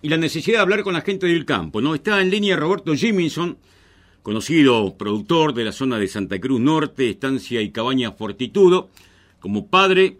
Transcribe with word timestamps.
y 0.00 0.10
la 0.10 0.16
necesidad 0.16 0.58
de 0.58 0.62
hablar 0.62 0.84
con 0.84 0.94
la 0.94 1.00
gente 1.00 1.26
del 1.26 1.44
campo. 1.44 1.80
¿no? 1.80 1.92
Está 1.92 2.20
en 2.20 2.30
línea 2.30 2.56
Roberto 2.56 2.94
Jiminson, 2.94 3.58
conocido 4.22 4.96
productor 4.96 5.54
de 5.54 5.64
la 5.64 5.72
zona 5.72 5.98
de 5.98 6.06
Santa 6.06 6.38
Cruz 6.38 6.60
Norte, 6.60 7.10
Estancia 7.10 7.60
y 7.60 7.72
Cabaña 7.72 8.12
Fortitudo, 8.12 8.90
como 9.40 9.66
padre 9.66 10.18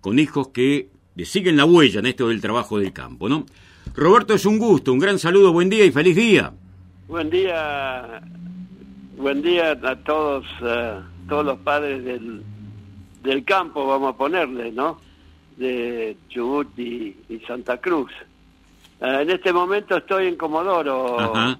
con 0.00 0.18
hijos 0.18 0.48
que 0.48 0.88
le 1.16 1.26
siguen 1.26 1.58
la 1.58 1.66
huella 1.66 2.00
en 2.00 2.06
esto 2.06 2.28
del 2.28 2.40
trabajo 2.40 2.78
del 2.78 2.94
campo. 2.94 3.28
¿no? 3.28 3.44
Roberto, 3.94 4.32
es 4.32 4.46
un 4.46 4.58
gusto, 4.58 4.90
un 4.90 4.98
gran 4.98 5.18
saludo, 5.18 5.52
buen 5.52 5.68
día 5.68 5.84
y 5.84 5.90
feliz 5.90 6.16
día. 6.16 6.54
Buen 7.06 7.28
día, 7.28 8.22
buen 9.18 9.42
día 9.42 9.72
a 9.72 9.96
todos, 9.96 10.46
uh, 10.62 11.28
todos 11.28 11.44
los 11.44 11.58
padres 11.58 12.02
del, 12.04 12.42
del 13.22 13.44
campo, 13.44 13.86
vamos 13.86 14.14
a 14.14 14.16
ponerle, 14.16 14.72
¿no? 14.72 14.98
De 15.58 16.16
Chubut 16.30 16.78
y 16.78 17.14
Santa 17.46 17.76
Cruz. 17.76 18.10
Uh, 19.00 19.20
en 19.22 19.30
este 19.30 19.52
momento 19.52 19.96
estoy 19.96 20.26
en 20.26 20.36
Comodoro, 20.36 21.18
Ajá. 21.18 21.58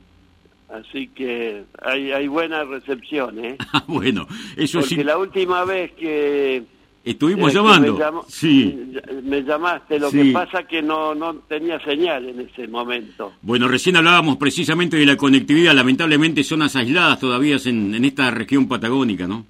así 0.69 1.09
que 1.09 1.64
hay, 1.83 2.12
hay 2.12 2.28
buena 2.28 2.64
recepción, 2.64 3.42
¿eh? 3.45 3.56
Ah, 3.73 3.83
bueno, 3.87 4.27
eso 4.56 4.80
Porque 4.80 4.95
sí, 4.97 5.02
la 5.05 5.16
última 5.16 5.64
vez 5.64 5.92
que... 5.92 6.62
estuvimos 7.05 7.50
eh, 7.50 7.55
llamando. 7.55 7.95
Me, 7.95 7.98
llamó- 7.98 8.24
Sí. 8.28 8.92
me 9.23 9.42
llamaste, 9.42 9.98
lo 9.98 10.11
Sí. 10.11 10.23
que 10.23 10.33
pasa 10.33 10.64
que 10.64 10.83
no, 10.83 11.14
no 11.14 11.34
tenía 11.48 11.80
señal 11.83 12.28
en 12.28 12.41
ese 12.41 12.69
momento. 12.69 13.33
Bueno, 13.41 13.69
recién 13.69 13.97
hablábamos 13.97 14.36
precisamente 14.36 14.98
de 14.98 15.06
la 15.06 15.16
conectividad, 15.16 15.72
lamentablemente 15.75 16.45
zonas 16.45 16.77
aisladas 16.77 17.19
todavía 17.20 17.56
en, 17.64 17.95
en 17.95 18.05
esta 18.05 18.30
región 18.30 18.69
patagónica, 18.69 19.27
¿no? 19.27 19.47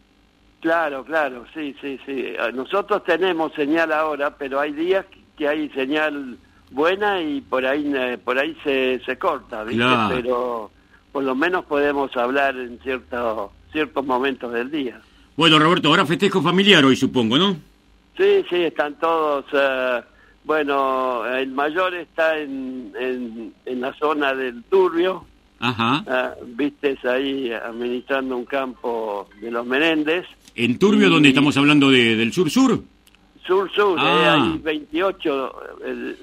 Claro, 0.61 1.05
claro, 1.05 1.45
sí, 1.55 1.75
sí, 1.81 1.99
sí. 2.07 2.25
Ah, 2.39 2.51
Nosotros 2.53 3.03
tenemos 3.05 3.53
señal 3.55 3.93
ahora, 3.93 4.37
pero 4.37 4.61
hay 4.61 4.73
días 4.73 5.07
que 5.37 5.49
hay 5.49 5.71
señal 5.71 6.37
buena 6.71 7.21
y 7.23 7.41
por 7.41 7.65
ahí 7.67 7.91
eh, 7.95 8.19
por 8.23 8.39
ahí 8.39 8.57
se, 8.65 9.01
se 9.05 9.17
corta, 9.19 9.65
¿viste? 9.65 9.83
Claro. 9.83 10.15
Pero 10.15 10.71
por 11.13 11.25
lo 11.25 11.35
menos 11.35 11.65
podemos 11.65 12.17
hablar 12.17 12.57
en 12.57 12.79
cierto, 12.81 13.53
ciertos 13.73 14.05
momentos 14.07 14.53
del 14.53 14.71
día. 14.71 15.01
Bueno, 15.37 15.59
Roberto, 15.59 15.89
ahora 15.89 16.07
festejo 16.07 16.41
familiar 16.43 16.85
hoy, 16.85 16.97
supongo, 16.97 17.39
¿no? 17.39 17.57
Sí, 18.17 18.45
sí, 18.51 18.57
están 18.57 18.95
todos... 18.99 19.45
eh, 19.53 20.03
bueno, 20.45 21.27
el 21.27 21.51
mayor 21.51 21.95
está 21.95 22.39
en, 22.39 22.93
en, 22.99 23.53
en 23.67 23.81
la 23.81 23.93
zona 23.95 24.35
del 24.35 24.63
Turbio, 24.65 25.25
Ajá. 25.61 26.03
ah, 26.09 26.35
viste, 26.47 26.99
ahí 27.05 27.53
administrando 27.53 28.37
un 28.37 28.47
campo 28.47 29.29
de 29.41 29.51
los 29.51 29.67
Menéndez. 29.67 30.25
En 30.57 30.79
Turbio, 30.79 31.09
Y- 31.09 31.11
donde 31.11 31.29
estamos 31.29 31.57
hablando 31.57 31.91
de- 31.91 32.17
del 32.17 32.33
sur-sur. 32.33 32.83
Sur-sur, 33.47 33.99
eh, 33.99 34.03
Ah. 34.03 34.35
hay 34.53 34.59
28, 34.59 35.55
el, 35.85 36.19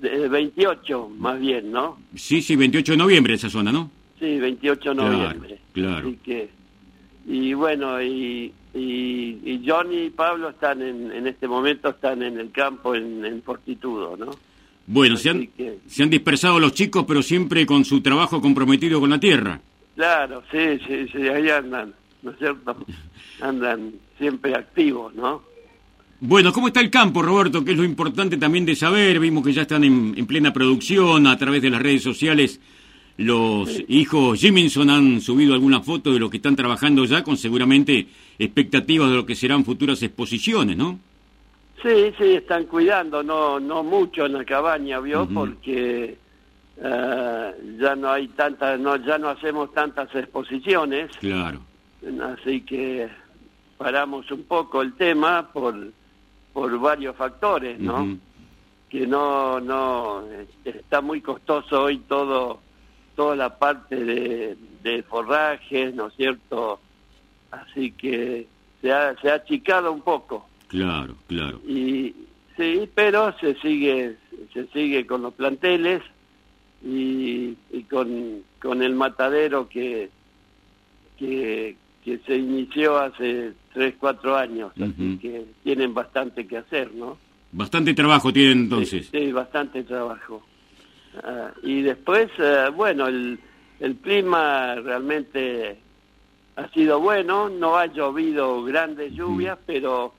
de- 0.00 0.28
28 0.28 1.08
más 1.18 1.38
bien, 1.40 1.70
¿no? 1.72 1.98
Sí, 2.16 2.40
sí, 2.42 2.56
28 2.56 2.92
de 2.92 2.98
noviembre 2.98 3.34
esa 3.34 3.48
zona, 3.50 3.70
¿no? 3.72 3.90
Sí, 4.18 4.38
28 4.38 4.90
de 4.90 4.96
Claro, 4.96 5.12
noviembre. 5.12 5.58
claro. 5.72 6.08
Así 6.08 6.18
que, 6.24 6.48
y 7.26 7.54
bueno, 7.54 8.00
y, 8.02 8.52
y, 8.74 9.38
y 9.44 9.62
Johnny 9.66 10.04
y 10.06 10.10
Pablo 10.10 10.50
están 10.50 10.82
en, 10.82 11.10
en 11.12 11.26
este 11.26 11.46
momento, 11.48 11.88
están 11.90 12.22
en 12.22 12.38
el 12.38 12.50
campo 12.50 12.94
en, 12.94 13.24
en 13.24 13.42
Fortitudo, 13.42 14.16
¿no? 14.16 14.30
Bueno, 14.86 15.16
se 15.16 15.30
han, 15.30 15.46
que- 15.48 15.78
se 15.86 16.02
han 16.02 16.10
dispersado 16.10 16.58
los 16.58 16.72
chicos, 16.74 17.04
pero 17.06 17.22
siempre 17.22 17.64
con 17.66 17.84
su 17.84 18.00
trabajo 18.00 18.40
comprometido 18.40 18.98
con 19.00 19.10
la 19.10 19.20
tierra. 19.20 19.60
Claro, 19.94 20.42
sí, 20.50 20.78
sí, 20.86 21.06
sí, 21.12 21.28
ahí 21.28 21.48
andan, 21.50 21.92
¿no 22.22 22.30
es 22.32 22.38
cierto? 22.38 22.76
Andan 23.40 23.92
siempre 24.18 24.54
activos, 24.54 25.14
¿no? 25.14 25.42
Bueno, 26.20 26.52
¿cómo 26.52 26.66
está 26.68 26.80
el 26.80 26.90
campo, 26.90 27.22
Roberto? 27.22 27.64
Que 27.64 27.72
es 27.72 27.78
lo 27.78 27.84
importante 27.84 28.36
también 28.36 28.66
de 28.66 28.76
saber. 28.76 29.18
Vimos 29.18 29.44
que 29.44 29.52
ya 29.52 29.62
están 29.62 29.84
en, 29.84 30.14
en 30.16 30.26
plena 30.26 30.52
producción 30.52 31.26
a 31.26 31.36
través 31.38 31.62
de 31.62 31.70
las 31.70 31.80
redes 31.80 32.02
sociales. 32.02 32.60
Los 33.16 33.82
hijos 33.88 34.38
Jiminson 34.40 34.88
han 34.90 35.20
subido 35.20 35.54
algunas 35.54 35.84
fotos 35.84 36.12
de 36.14 36.20
lo 36.20 36.30
que 36.30 36.38
están 36.38 36.56
trabajando 36.56 37.04
ya, 37.04 37.22
con 37.22 37.36
seguramente 37.36 38.06
expectativas 38.38 39.10
de 39.10 39.16
lo 39.16 39.26
que 39.26 39.34
serán 39.34 39.64
futuras 39.64 40.02
exposiciones, 40.02 40.76
¿no? 40.76 40.98
Sí, 41.82 42.12
sí, 42.18 42.24
están 42.34 42.64
cuidando, 42.64 43.22
no 43.22 43.58
no 43.58 43.82
mucho 43.82 44.26
en 44.26 44.34
la 44.34 44.44
cabaña, 44.44 45.00
¿vio? 45.00 45.26
Porque 45.26 46.16
eh, 46.82 47.52
ya 47.78 47.96
no 47.96 48.10
hay 48.10 48.28
tantas, 48.28 48.78
no, 48.78 48.96
ya 48.96 49.18
no 49.18 49.28
hacemos 49.30 49.72
tantas 49.72 50.14
exposiciones, 50.14 51.10
Claro. 51.18 51.60
así 52.38 52.60
que 52.62 53.08
paramos 53.78 54.30
un 54.30 54.44
poco 54.44 54.80
el 54.82 54.94
tema 54.94 55.50
por, 55.52 55.74
por 56.52 56.78
varios 56.78 57.16
factores, 57.16 57.78
¿no? 57.78 58.18
Que 58.88 59.06
no, 59.06 59.60
no, 59.60 60.24
está 60.64 61.00
muy 61.00 61.20
costoso 61.20 61.82
hoy 61.82 61.98
todo, 62.08 62.60
toda 63.14 63.36
la 63.36 63.56
parte 63.58 63.96
de, 63.96 64.56
de 64.82 65.02
forrajes, 65.04 65.94
¿no 65.94 66.08
es 66.08 66.14
cierto? 66.14 66.80
Así 67.50 67.92
que 67.92 68.46
se 68.80 68.92
ha, 68.92 69.14
se 69.20 69.30
ha 69.30 69.34
achicado 69.34 69.92
un 69.92 70.00
poco 70.02 70.46
Claro, 70.68 71.16
claro. 71.26 71.60
y 71.66 72.14
sí 72.56 72.88
pero 72.94 73.36
se 73.40 73.54
sigue 73.56 74.16
se 74.52 74.66
sigue 74.68 75.06
con 75.06 75.22
los 75.22 75.34
planteles 75.34 76.02
y, 76.82 77.56
y 77.72 77.82
con, 77.90 78.42
con 78.62 78.82
el 78.82 78.94
matadero 78.94 79.68
que, 79.68 80.10
que 81.18 81.76
que 82.04 82.18
se 82.26 82.36
inició 82.36 82.98
hace 82.98 83.52
tres 83.72 83.94
cuatro 83.98 84.36
años 84.36 84.72
así 84.76 85.18
que 85.20 85.44
tienen 85.62 85.92
bastante 85.94 86.46
que 86.46 86.58
hacer 86.58 86.92
no 86.94 87.16
Bastante 87.52 87.94
trabajo 87.94 88.32
tienen 88.32 88.58
entonces. 88.60 89.08
sí, 89.10 89.18
sí, 89.18 89.32
bastante 89.32 89.82
trabajo. 89.82 90.40
Ah, 91.24 91.50
y 91.64 91.82
después 91.82 92.30
eh, 92.38 92.66
bueno 92.74 93.08
el 93.08 93.40
el 93.80 93.96
clima 93.96 94.76
realmente 94.76 95.78
ha 96.54 96.68
sido 96.68 97.00
bueno 97.00 97.48
no 97.48 97.76
ha 97.76 97.86
llovido 97.86 98.62
grandes 98.62 99.12
lluvias 99.12 99.58
pero 99.66 100.14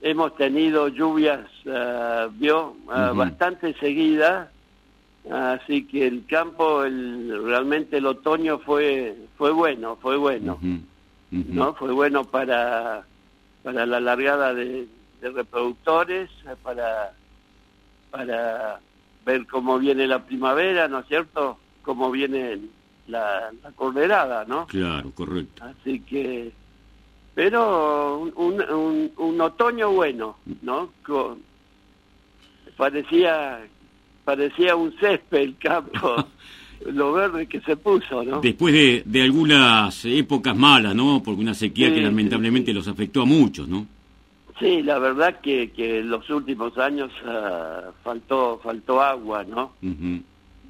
hemos 0.00 0.36
tenido 0.36 0.88
lluvias, 0.88 1.40
ah, 1.68 2.28
vio, 2.32 2.76
ah, 2.88 3.12
bastante 3.14 3.74
seguidas, 3.74 4.48
así 5.30 5.84
que 5.84 6.06
el 6.06 6.24
campo, 6.26 6.84
el, 6.84 7.42
realmente 7.44 7.96
el 7.98 8.06
otoño 8.06 8.58
fue 8.58 9.16
fue 9.36 9.50
bueno, 9.52 9.96
fue 9.96 10.16
bueno, 10.16 10.58
¿no? 11.30 11.74
Fue 11.74 11.92
bueno 11.92 12.24
para 12.24 13.06
para 13.62 13.84
la 13.84 13.98
largada 14.00 14.54
de, 14.54 14.86
de 15.20 15.30
reproductores, 15.30 16.30
para 16.62 17.12
para 18.10 18.80
ver 19.24 19.46
cómo 19.46 19.78
viene 19.78 20.06
la 20.06 20.24
primavera, 20.24 20.86
¿no 20.88 21.00
es 21.00 21.06
cierto? 21.08 21.58
Cómo 21.82 22.10
viene 22.10 22.60
la, 23.08 23.50
la 23.62 23.72
corderada, 23.72 24.44
¿no? 24.44 24.66
Claro, 24.68 25.10
correcto. 25.12 25.64
Así 25.64 26.00
que, 26.00 26.52
pero 27.34 28.18
un, 28.18 28.32
un, 28.36 28.70
un- 28.70 29.12
un 29.16 29.40
otoño 29.40 29.90
bueno, 29.90 30.38
¿no? 30.62 30.92
Con- 31.04 31.42
parecía, 32.76 33.66
parecía 34.24 34.76
un 34.76 34.92
césped 34.98 35.38
el 35.38 35.58
campo, 35.58 36.16
lo 36.84 37.12
verde 37.12 37.46
que 37.46 37.60
se 37.60 37.76
puso, 37.76 38.22
¿no? 38.24 38.40
Después 38.40 38.72
de, 38.74 39.02
de 39.04 39.22
algunas 39.22 40.04
épocas 40.04 40.56
malas, 40.56 40.94
¿no? 40.94 41.22
Porque 41.24 41.40
una 41.40 41.54
sequía 41.54 41.88
Sí, 41.88 41.94
que 41.94 42.00
lamentablemente 42.02 42.70
sí. 42.70 42.74
los 42.74 42.86
afectó 42.88 43.22
a 43.22 43.24
muchos, 43.26 43.66
¿no? 43.68 43.86
Sí, 44.58 44.82
la 44.82 44.98
verdad 44.98 45.40
que, 45.40 45.70
que 45.70 45.98
en 45.98 46.08
los 46.08 46.28
últimos 46.30 46.76
años 46.78 47.10
ah, 47.26 47.90
faltó, 48.02 48.58
faltó 48.62 49.02
agua, 49.02 49.44
¿no? 49.44 49.72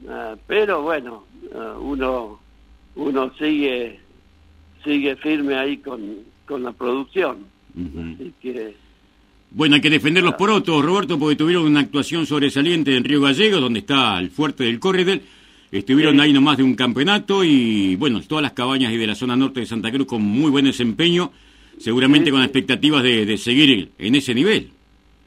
Ah, 0.08 0.34
pero 0.46 0.82
bueno, 0.82 1.24
ah, 1.54 1.76
uno, 1.80 2.40
uno 2.96 3.32
sigue, 3.38 4.00
sigue 4.84 5.16
firme 5.16 5.54
ahí 5.54 5.76
con, 5.78 6.00
con 6.46 6.62
la 6.62 6.72
producción, 6.72 7.38
Ujú. 7.76 8.00
así 8.14 8.32
que 8.42 8.74
Bueno, 9.52 9.76
hay 9.76 9.80
que 9.80 9.90
defender 9.90 10.24
los 10.24 10.34
porotos, 10.34 10.84
Roberto, 10.84 11.18
porque 11.18 11.36
tuvieron 11.36 11.64
una 11.66 11.80
actuación 11.80 12.26
sobresaliente 12.26 12.96
en 12.96 13.04
Río 13.04 13.20
Gallegos, 13.20 13.60
donde 13.60 13.80
está 13.80 14.18
el 14.18 14.30
fuerte 14.30 14.64
del 14.64 14.80
Corredel. 14.80 15.22
Estuvieron 15.70 16.20
ahí 16.20 16.32
nomás 16.32 16.56
de 16.56 16.62
un 16.62 16.74
campeonato 16.74 17.42
y, 17.44 17.96
bueno, 17.96 18.20
todas 18.22 18.42
las 18.42 18.52
cabañas 18.52 18.90
ahí 18.90 18.96
de 18.96 19.06
la 19.06 19.14
zona 19.14 19.36
norte 19.36 19.60
de 19.60 19.66
Santa 19.66 19.90
Cruz 19.90 20.06
con 20.06 20.22
muy 20.22 20.50
buen 20.50 20.64
desempeño, 20.64 21.32
seguramente 21.78 22.30
con 22.30 22.42
expectativas 22.42 23.02
de, 23.02 23.26
de 23.26 23.36
seguir 23.36 23.90
en 23.98 24.14
ese 24.14 24.34
nivel. 24.34 24.70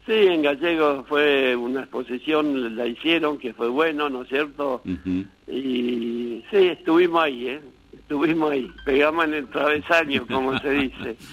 Sí, 0.10 0.16
en 0.16 0.42
Gallego 0.42 1.06
fue 1.08 1.56
una 1.56 1.82
exposición, 1.82 2.76
la 2.76 2.88
hicieron, 2.88 3.38
que 3.38 3.54
fue 3.54 3.70
bueno, 3.70 4.10
¿no 4.10 4.24
es 4.24 4.30
cierto? 4.30 4.82
Y 5.48 6.44
sí, 6.50 6.58
estuvimos 6.58 7.22
ahí, 7.22 7.48
¿eh? 7.48 7.62
Estuvimos 7.94 8.52
ahí, 8.52 8.68
pegamos 8.86 9.26
en 9.26 9.36
el 9.36 9.48
travesaño, 9.50 10.26
como 10.26 10.58
se 10.60 10.72
dice. 10.72 11.16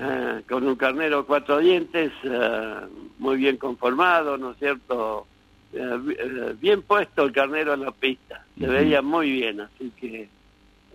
Ah, 0.00 0.40
con 0.48 0.66
un 0.66 0.74
carnero 0.74 1.26
cuatro 1.26 1.58
dientes, 1.58 2.10
ah, 2.24 2.86
muy 3.18 3.36
bien 3.36 3.58
conformado, 3.58 4.38
¿no 4.38 4.52
es 4.52 4.58
cierto? 4.58 5.26
Eh, 5.72 5.98
bi- 6.02 6.16
bien 6.60 6.82
puesto 6.82 7.24
el 7.24 7.32
carnero 7.32 7.72
en 7.74 7.80
la 7.80 7.90
pista, 7.92 8.44
se 8.58 8.66
veía 8.66 9.00
muy 9.02 9.30
bien, 9.30 9.60
así 9.60 9.90
que 9.98 10.28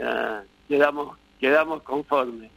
ah, 0.03 0.41
quedamos 0.67 1.17
quedamos 1.39 1.81
conformes. 1.83 2.51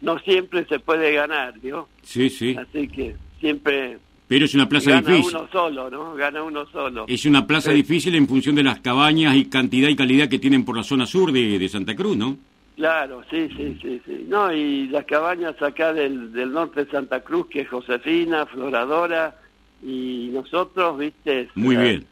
No 0.00 0.18
siempre 0.20 0.64
se 0.66 0.78
puede 0.78 1.12
ganar, 1.12 1.58
¿vio? 1.60 1.88
Sí, 2.02 2.28
sí. 2.30 2.56
Así 2.58 2.86
que 2.88 3.16
siempre 3.40 3.98
Pero 4.28 4.44
es 4.44 4.54
una 4.54 4.68
plaza 4.68 4.90
Gana 4.90 5.08
difícil. 5.10 5.36
uno 5.36 5.48
solo, 5.52 5.90
¿no? 5.90 6.14
Gana 6.14 6.42
uno 6.42 6.66
solo. 6.66 7.04
Es 7.08 7.24
una 7.26 7.46
plaza 7.46 7.70
Sí. 7.70 7.76
difícil 7.76 8.14
en 8.14 8.26
función 8.26 8.54
de 8.56 8.62
las 8.62 8.80
cabañas 8.80 9.36
y 9.36 9.44
cantidad 9.46 9.88
y 9.88 9.96
calidad 9.96 10.28
que 10.28 10.38
tienen 10.38 10.64
por 10.64 10.76
la 10.76 10.82
zona 10.82 11.06
sur 11.06 11.30
de, 11.32 11.58
de 11.58 11.68
Santa 11.68 11.94
Cruz, 11.94 12.16
¿no? 12.16 12.36
Claro, 12.76 13.22
sí, 13.30 13.48
sí, 13.56 13.78
sí, 13.80 14.02
sí. 14.04 14.26
No, 14.28 14.52
y 14.52 14.88
las 14.88 15.06
cabañas 15.06 15.60
acá 15.62 15.94
del, 15.94 16.30
del 16.32 16.52
norte 16.52 16.84
de 16.84 16.90
Santa 16.90 17.20
Cruz, 17.20 17.46
que 17.48 17.60
es 17.62 17.68
Josefina, 17.68 18.44
Floradora, 18.46 19.34
y 19.82 20.30
nosotros, 20.32 20.98
viste, 20.98 21.48
Muy 21.54 21.76
bien. 21.76 22.06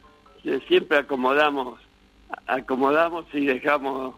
siempre 0.67 0.97
acomodamos, 0.99 1.79
acomodamos 2.47 3.25
y 3.33 3.45
dejamos, 3.45 4.15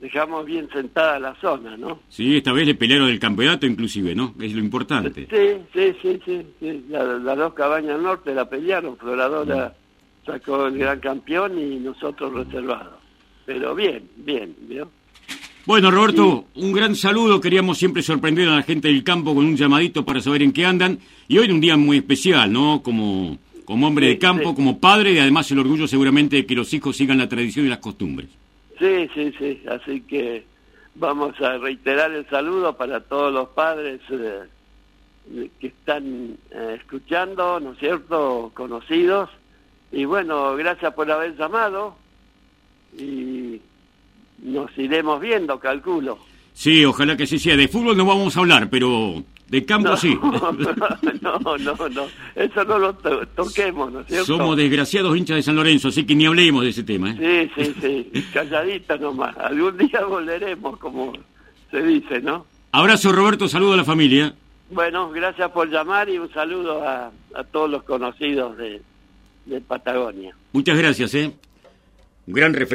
dejamos 0.00 0.44
bien 0.46 0.68
sentada 0.72 1.18
la 1.18 1.34
zona, 1.36 1.76
¿no? 1.76 2.00
Sí, 2.08 2.36
esta 2.36 2.52
vez 2.52 2.66
le 2.66 2.74
pelearon 2.74 3.08
el 3.08 3.18
campeonato 3.18 3.66
inclusive, 3.66 4.14
¿no? 4.14 4.34
Es 4.40 4.52
lo 4.54 4.60
importante. 4.60 5.26
Sí, 5.30 5.62
sí, 5.72 5.96
sí, 6.02 6.20
sí, 6.24 6.46
sí. 6.60 6.84
La- 6.88 7.04
las 7.18 7.36
dos 7.38 7.54
cabañas 7.54 8.00
norte 8.00 8.34
la 8.34 8.48
pelearon, 8.48 8.96
Floradora 8.96 9.74
sacó 10.26 10.66
el 10.66 10.78
gran 10.78 11.00
campeón 11.00 11.58
y 11.58 11.76
nosotros 11.76 12.32
reservados. 12.34 12.94
Pero 13.46 13.74
bien, 13.74 14.08
bien, 14.16 14.54
¿vio? 14.60 14.90
Bueno, 15.66 15.90
Roberto, 15.90 16.46
un 16.54 16.72
gran 16.72 16.94
saludo. 16.96 17.40
Queríamos 17.40 17.78
siempre 17.78 18.02
sorprender 18.02 18.48
a 18.48 18.56
la 18.56 18.62
gente 18.62 18.88
del 18.88 19.04
campo 19.04 19.34
con 19.34 19.44
un 19.44 19.56
llamadito 19.56 20.04
para 20.04 20.20
saber 20.20 20.42
en 20.42 20.52
qué 20.52 20.64
andan. 20.66 20.98
Y 21.28 21.38
hoy 21.38 21.50
un 21.50 21.60
día 21.60 21.76
muy 21.76 21.98
especial, 21.98 22.52
¿no? 22.52 22.82
Como, 22.82 23.38
como 23.64 23.86
hombre 23.86 24.06
Sí, 24.06 24.12
de 24.14 24.18
campo, 24.18 24.50
sí. 24.50 24.54
como 24.56 24.80
padre 24.80 25.12
y 25.12 25.18
además 25.18 25.50
el 25.50 25.58
orgullo 25.60 25.86
seguramente 25.86 26.36
de 26.36 26.46
que 26.46 26.54
los 26.54 26.72
hijos 26.74 26.96
sigan 26.96 27.18
la 27.18 27.28
tradición 27.28 27.66
y 27.66 27.68
las 27.68 27.78
costumbres. 27.78 28.28
Sí, 28.78 29.08
sí, 29.14 29.32
sí. 29.38 29.62
Así 29.68 30.00
que 30.02 30.44
vamos 30.94 31.38
a 31.40 31.58
reiterar 31.58 32.10
el 32.12 32.26
saludo 32.28 32.76
para 32.76 33.00
todos 33.00 33.32
los 33.32 33.48
padres 33.50 34.00
eh, 34.10 35.50
que 35.60 35.66
están 35.68 36.36
eh, 36.50 36.76
escuchando, 36.80 37.60
¿no 37.60 37.72
es 37.72 37.78
cierto? 37.78 38.50
Conocidos. 38.54 39.28
Y 39.92 40.04
bueno, 40.06 40.56
gracias 40.56 40.94
por 40.94 41.10
haber 41.10 41.36
llamado. 41.36 41.96
Y 42.98 43.60
nos 44.42 44.76
iremos 44.78 45.20
viendo, 45.20 45.58
calculo. 45.58 46.18
Sí, 46.52 46.84
ojalá 46.84 47.16
que 47.16 47.22
así 47.24 47.38
sea. 47.38 47.56
De 47.56 47.68
fútbol 47.68 47.96
no 47.96 48.04
vamos 48.04 48.36
a 48.36 48.40
hablar, 48.40 48.68
pero 48.68 49.22
de 49.48 49.64
campo 49.64 49.90
No, 49.90 49.96
sí. 49.96 50.18
no, 51.22 51.58
no, 51.58 51.88
no. 51.88 52.06
Eso 52.34 52.64
no 52.64 52.78
lo 52.78 52.94
to- 52.94 53.26
toquemos, 53.28 53.92
¿no 53.92 54.00
es 54.00 54.06
cierto? 54.08 54.26
Somos 54.26 54.56
desgraciados 54.56 55.16
hinchas 55.16 55.36
de 55.36 55.42
San 55.42 55.56
Lorenzo, 55.56 55.88
así 55.88 56.04
que 56.04 56.14
ni 56.14 56.26
hablemos 56.26 56.62
de 56.64 56.70
ese 56.70 56.82
tema. 56.82 57.14
¿eh? 57.18 57.50
Sí, 57.56 57.64
sí, 57.64 58.10
sí. 58.12 58.24
Calladita 58.32 58.96
nomás. 58.96 59.36
Algún 59.38 59.76
día 59.78 60.04
volveremos, 60.04 60.78
como 60.78 61.12
se 61.70 61.82
dice, 61.82 62.20
¿no? 62.20 62.46
Abrazo, 62.72 63.12
Roberto. 63.12 63.48
Saludo 63.48 63.72
a 63.74 63.76
la 63.78 63.84
familia. 63.84 64.34
Bueno, 64.70 65.10
gracias 65.10 65.50
por 65.50 65.68
llamar 65.70 66.08
y 66.08 66.18
un 66.18 66.30
saludo 66.32 66.86
a, 66.86 67.10
a 67.34 67.44
todos 67.44 67.70
los 67.70 67.82
conocidos 67.84 68.56
de, 68.56 68.80
de 69.46 69.60
Patagonia. 69.60 70.34
Muchas 70.52 70.76
gracias, 70.78 71.12
¿eh? 71.14 71.32
Un 72.26 72.34
gran 72.34 72.52
referente. 72.54 72.74